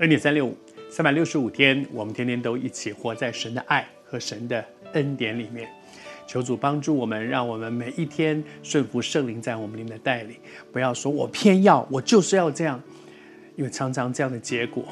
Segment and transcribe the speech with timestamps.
[0.00, 0.56] 恩典三六五，
[0.88, 5.70] 三百六十五天，我们天天都一起活在神的爱和神的恩典里面。
[6.26, 10.38] 求主帮助我们，让我们每一天顺服圣灵在我们里面的带领。
[10.72, 12.82] 不要说我偏要，我就是要这样，
[13.56, 14.86] 因为常常这样的结果，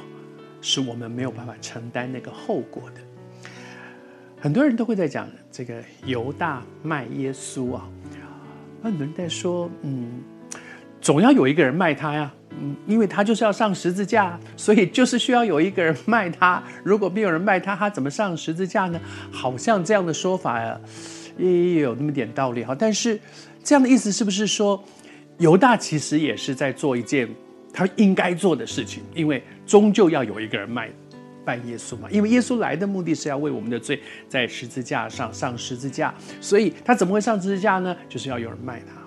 [0.61, 3.01] 是我们没有办法承担那个后果的。
[4.39, 7.89] 很多人都会在讲这个犹大卖耶稣啊，
[8.83, 10.21] 很多人在说，嗯，
[11.01, 12.31] 总要有一个人卖他呀，
[12.61, 16.63] 嗯，因为他就是要上十字架，所以就是需要有一个人卖他。
[16.83, 19.01] 如果没有人卖他，他怎么上十字架呢？
[19.31, 20.81] 好像这样的说法呀，
[21.37, 22.75] 也有那么点道理哈。
[22.79, 23.19] 但是
[23.63, 24.83] 这样的意思是不是说，
[25.39, 27.29] 犹大其实也是在做一件
[27.73, 29.03] 他应该做的事情？
[29.15, 30.91] 因为终究要有一个人卖。
[31.47, 37.97] 卖耶稣嘛，因为耶稣来的目的是要为我们的罪在十字架上上十字架，所以他怎么会上十字架呢？
[38.07, 39.01] 就是要有人卖他。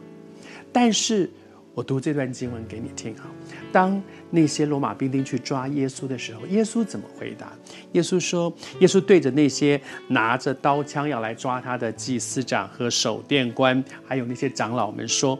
[0.72, 1.30] 但是
[1.74, 3.26] 我读这段经文给你听啊，
[3.72, 7.52] 当那些罗马兵丁去抓耶稣的时候，耶稣怎么回答？
[7.94, 15.40] 耶稣说：“耶稣对着那些拿着刀枪要来抓他的祭司长和守殿官，还有那些长老们说，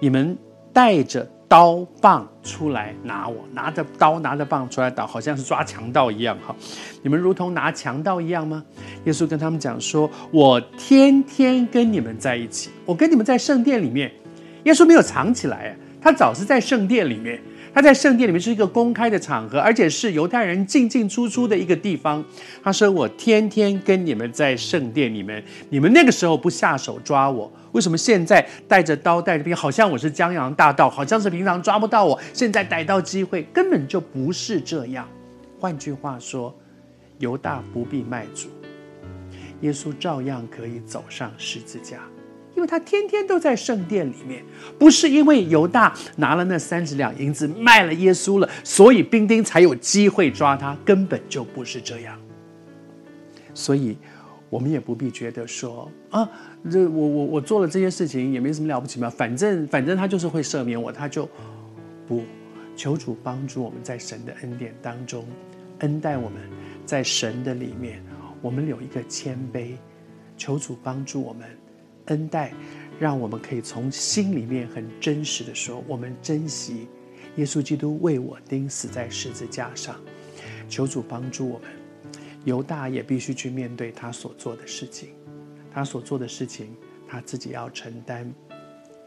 [0.00, 0.36] 你们
[0.72, 6.54] 带着。”刀棒出来拿我，拿着刀拿着棒出来打，好像是抓强盗一样哈。
[7.02, 8.62] 你们如同拿强盗一样吗？
[9.06, 14.12] 耶稣跟他们讲说：“我天天跟你们在一起，我跟你们在圣殿里面。”
[14.68, 17.40] 耶稣没有藏起来，他早是在圣殿里面。
[17.72, 22.22] 他在圣殿里面是一个公开的场合，而且是犹太人进进出出的一个地方。
[22.62, 35.08] 他说：“我天天跟你们在圣殿里面，你们那个时候不下手抓我，为什么现在带着刀带着兵，好像我是江洋大盗，好像是平常抓不到我，现在逮到机会，根本就不是这样。
[35.58, 36.54] 换句话说，
[37.18, 38.48] 犹大不必卖主，
[39.60, 41.98] 耶稣照样可以走上十字架。”
[42.58, 44.42] 因为他天天都在圣殿里面，
[44.80, 52.18] 不是因为犹大拿了那三十两银子卖了耶稣了，所以兵丁才有机会抓他，根本就不是这样。
[53.54, 53.96] 所以，
[54.50, 56.28] 我们也不必觉得说啊，
[56.68, 61.28] 这我我我做了这些事情也没什么了不起嘛，反正反正他就是会赦免我，他就
[62.08, 62.24] 不
[62.74, 65.24] 求主帮助我们在神的恩典当中
[65.78, 66.42] 恩待我们，
[66.84, 68.02] 在神的里面，
[68.42, 69.74] 我们有一个谦卑，
[70.36, 71.46] 求主帮助我们。
[72.08, 72.52] 恩待，
[73.00, 76.86] 让我们可以从心里面很真实的说，我们珍惜
[77.36, 79.98] 耶稣基督为我钉死在十字架上。
[80.68, 81.68] 求主帮助我们。
[82.44, 85.10] 犹大也必须去面对他所做的事情，
[85.72, 86.74] 他所做的事情
[87.06, 88.32] 他自己要承担。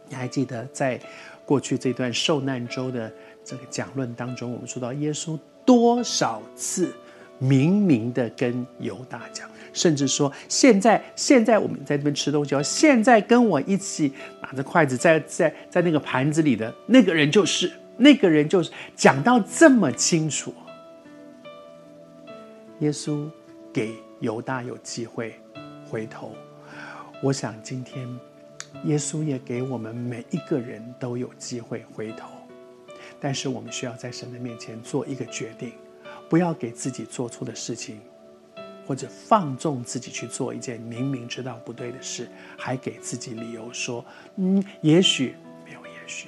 [0.09, 0.99] 你还记得在
[1.45, 3.11] 过去这段受难周的
[3.43, 6.93] 这个讲论当中，我们说到耶稣多少次
[7.39, 9.50] 明明的跟犹大讲。
[9.73, 14.11] 甚至说，现在现在我们在这边吃东西哦，现在跟我一起
[14.41, 20.53] 拿着筷子在在在那个盘子里的那个人就是那个人就是讲到这么清楚。
[22.79, 23.29] 耶稣
[23.71, 25.35] 给犹大有机会
[25.87, 26.35] 回头，
[27.21, 28.07] 我想今天
[28.85, 32.29] 耶稣也给我们每一个人都有机会回头，
[33.19, 35.73] 但是我们需要在神的面前做一个决定，
[36.27, 37.99] 不要给自己做错的事情。
[38.91, 44.03] 或者放纵自己去做一件明明知道不对的事，还给自己理由说
[44.35, 45.33] ：“嗯，也许
[45.65, 46.27] 没有，也许。”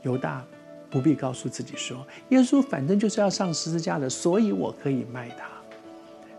[0.00, 0.42] 犹大
[0.88, 5.50] 不必告诉自己说：“耶稣反正就是要上十字架的，所以我可以卖他。”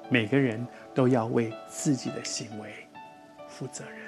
[0.10, 0.66] 每个人
[0.96, 2.74] 都要为自己的行为
[3.48, 4.00] 负责任。